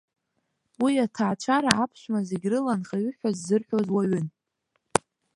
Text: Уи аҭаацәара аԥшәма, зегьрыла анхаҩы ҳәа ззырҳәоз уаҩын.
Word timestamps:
Уи 0.83 0.93
аҭаацәара 1.05 1.71
аԥшәма, 1.83 2.19
зегьрыла 2.29 2.71
анхаҩы 2.73 3.11
ҳәа 3.17 3.29
ззырҳәоз 3.37 3.87
уаҩын. 3.93 4.27